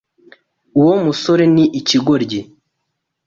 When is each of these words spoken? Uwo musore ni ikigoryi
Uwo 0.79 0.93
musore 1.03 1.43
ni 1.53 1.65
ikigoryi 1.79 2.39